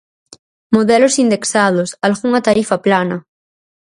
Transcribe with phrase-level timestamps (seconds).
[0.75, 3.17] Modelos indexados, algunha tarifa plana...